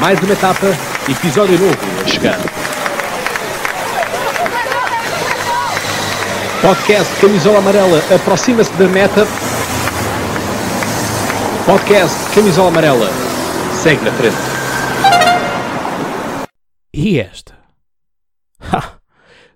[0.00, 0.66] Mais uma etapa,
[1.10, 2.38] episódio novo a chegar.
[6.62, 9.26] Podcast Camisola Amarela aproxima-se da meta.
[11.66, 13.10] Podcast Camisola Amarela
[13.74, 14.36] segue na frente.
[16.94, 17.54] E esta?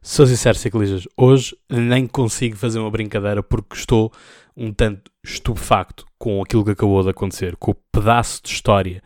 [0.02, 4.12] Sou sincero, ciclistas, hoje nem consigo fazer uma brincadeira porque estou
[4.54, 9.02] um tanto estupefacto com aquilo que acabou de acontecer, com o pedaço de história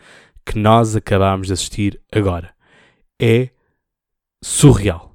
[0.49, 2.55] que nós acabámos de assistir agora.
[3.21, 3.51] É
[4.43, 5.15] surreal.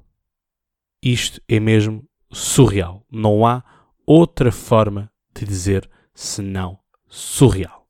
[1.02, 3.04] Isto é mesmo surreal.
[3.10, 3.64] Não há
[4.06, 6.78] outra forma de dizer senão
[7.08, 7.88] surreal.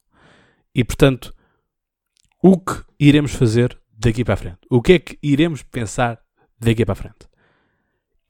[0.75, 1.35] E portanto,
[2.43, 4.61] o que iremos fazer daqui para a frente?
[4.71, 6.19] O que é que iremos pensar
[6.59, 7.29] daqui para a frente?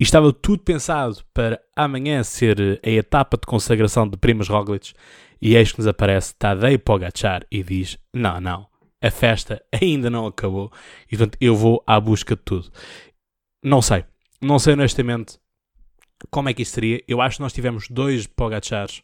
[0.00, 4.92] E estava tudo pensado para amanhã ser a etapa de consagração de Primas Roglic
[5.40, 8.66] e eis que nos aparece Tadej Pogacar e diz, não, não,
[9.04, 10.72] a festa ainda não acabou
[11.10, 12.70] e portanto eu vou à busca de tudo.
[13.62, 14.04] Não sei,
[14.40, 15.38] não sei honestamente
[16.30, 17.02] como é que isso seria.
[17.06, 19.02] Eu acho que nós tivemos dois Pogachars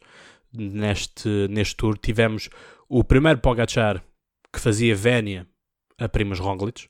[0.51, 1.97] neste, neste tour.
[1.97, 2.49] Tivemos
[2.89, 4.03] o primeiro Pogachar
[4.51, 5.47] que fazia vénia
[5.99, 6.89] a Primas Roglic.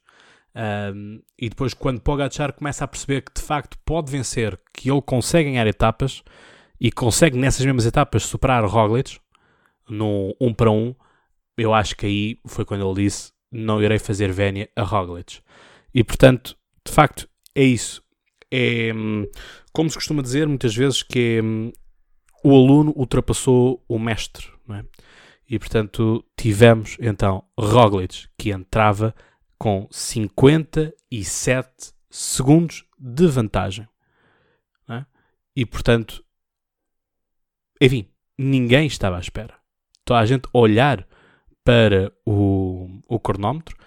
[0.53, 5.01] Um, e depois, quando Pogacar começa a perceber que de facto pode vencer, que ele
[5.01, 6.23] consegue ganhar etapas
[6.79, 9.19] e consegue nessas mesmas etapas superar Roglic
[9.89, 10.95] 1 um para 1, um,
[11.61, 15.39] eu acho que aí foi quando ele disse: Não irei fazer vénia a Roglic.
[15.93, 18.03] E portanto, de facto, é isso.
[18.51, 18.91] É
[19.73, 21.41] como se costuma dizer muitas vezes que é,
[22.43, 24.83] o aluno ultrapassou o mestre, é?
[25.49, 29.15] E portanto, tivemos então Roglic que entrava
[29.57, 33.87] com 57 segundos de vantagem.
[34.89, 35.05] É?
[35.55, 36.23] E portanto,
[37.81, 39.55] enfim, ninguém estava à espera.
[40.05, 41.05] Toda a gente olhar
[41.63, 43.77] para o, o cronómetro,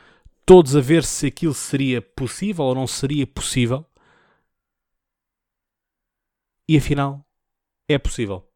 [0.46, 3.84] todos a ver se aquilo seria possível ou não seria possível.
[6.68, 7.24] E afinal,
[7.88, 8.48] é possível.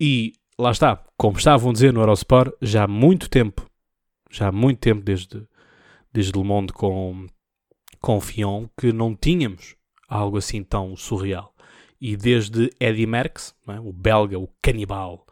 [0.00, 3.68] E lá está, como estavam a dizer no Eurosport, já há muito tempo,
[4.30, 5.46] já há muito tempo desde
[6.12, 7.26] desde Le Monde com,
[8.00, 9.76] com Fion, que não tínhamos
[10.08, 11.54] algo assim tão surreal.
[12.00, 13.80] E desde Eddie Merckx, é?
[13.80, 15.26] o belga, o canibal,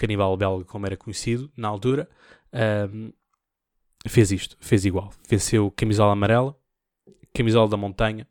[0.00, 2.08] canibal belga como era conhecido na altura,
[2.90, 3.12] um,
[4.08, 5.12] fez isto, fez igual.
[5.28, 6.56] Venceu camisola amarela,
[7.34, 8.26] camisola da montanha,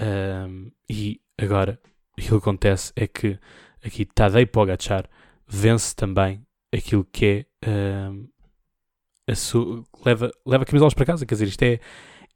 [0.00, 1.80] um, e agora
[2.16, 3.38] o que acontece é que
[3.84, 5.08] aqui Tadej Pogacar
[5.48, 8.28] vence também aquilo que é um,
[10.04, 11.26] leva, leva camisolas para casa.
[11.26, 11.80] Quer dizer, isto é,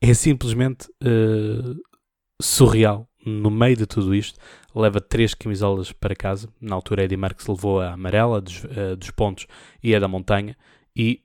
[0.00, 1.80] é simplesmente uh,
[2.42, 3.08] surreal.
[3.26, 4.38] No meio de tudo isto,
[4.78, 6.49] leva três camisolas para casa.
[6.61, 9.47] Na altura, Eddie Marques levou a amarela dos, uh, dos pontos
[9.83, 10.56] e a da montanha.
[10.94, 11.22] E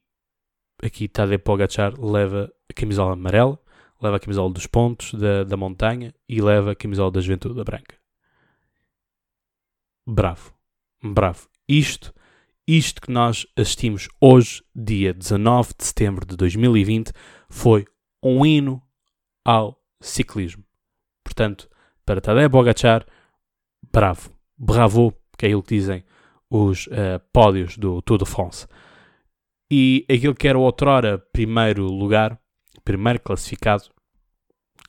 [0.81, 3.59] aqui Tadej Pogacar leva a camisola amarela,
[4.01, 7.63] leva a camisola dos pontos da, da montanha e leva a camisola da juventude da
[7.63, 7.95] branca.
[10.05, 10.53] Bravo,
[11.01, 11.47] bravo.
[11.67, 12.13] Isto
[12.67, 17.11] isto que nós assistimos hoje, dia 19 de setembro de 2020,
[17.49, 17.85] foi
[18.23, 18.81] um hino
[19.43, 20.63] ao ciclismo.
[21.25, 21.69] Portanto,
[22.05, 23.05] para Tadej Bogachar,
[23.93, 26.03] bravo, bravo, que é aquilo que dizem
[26.49, 28.67] os uh, pódios do Tour de France.
[29.71, 32.39] E aquilo que era outrora primeiro lugar,
[32.83, 33.83] primeiro classificado,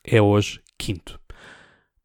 [0.05, 1.21] é hoje quinto.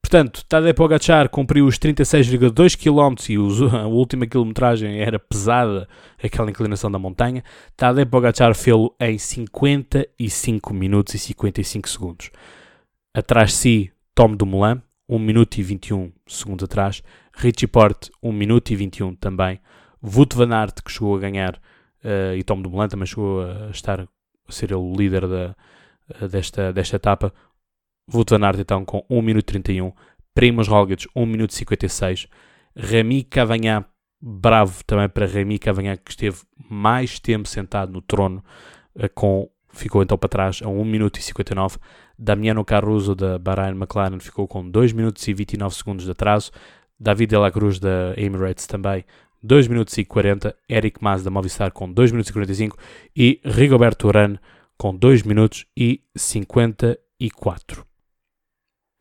[0.01, 5.87] Portanto, Tadej Pogacar cumpriu os 36,2 km e os, a última quilometragem era pesada,
[6.23, 7.43] aquela inclinação da montanha.
[7.75, 12.31] Tadej Pogacar fez-lo em 55 minutos e 55 segundos.
[13.13, 17.01] Atrás de si, Tom Dumoulin, 1 minuto e 21 segundos atrás.
[17.33, 19.59] Richie Porte, 1 minuto e 21 também.
[20.01, 21.55] Wout van Aert, que chegou a ganhar,
[22.03, 24.07] uh, e Tom Dumoulin também chegou a estar a
[24.51, 25.55] ser o líder da,
[26.21, 27.33] uh, desta, desta etapa,
[28.13, 29.91] Wout van Aert então com 1 minuto 31,
[30.33, 32.27] Primoz Roglic 1 minuto 56,
[32.75, 33.83] Remy Cavagnan,
[34.21, 36.37] bravo também para Remy Cavagnan que esteve
[36.69, 38.43] mais tempo sentado no trono,
[38.95, 41.77] eh, com, ficou então para trás a 1 minuto e 59,
[42.17, 46.51] Damiano Caruso da Bahrain McLaren ficou com 2 minutos e 29 segundos de atraso,
[46.99, 49.05] David de la Cruz da Emirates também
[49.41, 52.77] 2 minutos e 40, Eric Mas da Movistar com 2 minutos e 45
[53.15, 54.35] e Rigoberto Urán
[54.77, 57.85] com 2 minutos e 54.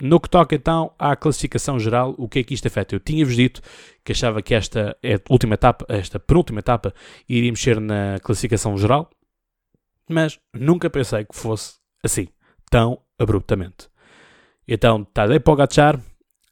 [0.01, 2.95] No que toca então à classificação geral, o que é que isto afeta?
[2.95, 3.61] Eu tinha-vos dito
[4.05, 6.95] que achava que esta é última etapa, esta penúltima etapa,
[7.29, 9.11] iria mexer na classificação geral,
[10.09, 11.75] mas nunca pensei que fosse
[12.05, 12.29] assim,
[12.71, 13.89] tão abruptamente.
[14.67, 16.01] Então, Tadej Pogacar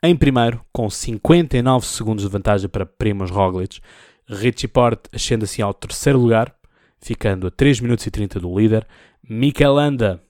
[0.03, 3.81] em primeiro, com 59 segundos de vantagem para Primoz Roglic.
[4.29, 6.55] Richie Porte ascende assim ao terceiro lugar,
[7.01, 8.87] ficando a 3 minutos e 30 do líder.
[9.29, 10.23] Mikel Landa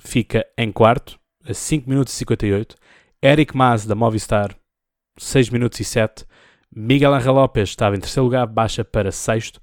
[0.00, 2.76] fica em quarto, a 5 minutos e 58.
[3.22, 4.56] Eric Mas, da Movistar,
[5.18, 6.24] 6 minutos e 7.
[6.74, 9.60] Miguel Angel Lopes estava em terceiro lugar, baixa para sexto.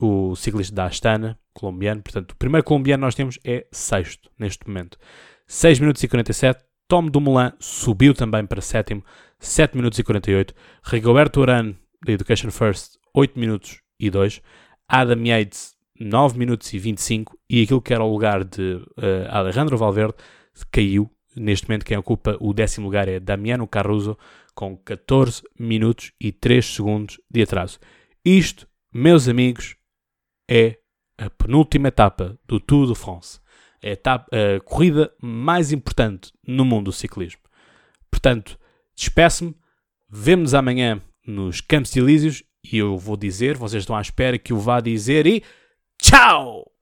[0.00, 2.02] O ciclista da Astana, colombiano.
[2.02, 4.96] Portanto, o primeiro colombiano nós temos é sexto, neste momento.
[5.46, 6.64] 6 minutos e 47.
[6.86, 9.04] Tom Dumoulin subiu também para sétimo,
[9.38, 10.54] 7 minutos e 48.
[10.84, 11.74] Rigoberto Urán,
[12.04, 14.40] da Education First, 8 minutos e 2.
[14.88, 17.38] Adam Yates, 9 minutos e 25.
[17.50, 20.14] E aquilo que era o lugar de uh, Alejandro Valverde
[20.70, 21.10] caiu.
[21.36, 24.16] Neste momento, quem ocupa o décimo lugar é Damiano Caruso,
[24.54, 27.78] com 14 minutos e 3 segundos de atraso.
[28.24, 29.76] Isto, meus amigos,
[30.50, 30.78] é
[31.18, 33.40] a penúltima etapa do Tour de France.
[33.82, 37.40] É a, etapa, a corrida mais importante no mundo do ciclismo.
[38.10, 38.58] Portanto,
[38.94, 39.54] despeço-me,
[40.08, 44.58] vemo-nos amanhã nos Campos Elíseos e eu vou dizer, vocês estão à espera que eu
[44.58, 45.42] vá dizer e
[46.00, 46.77] tchau!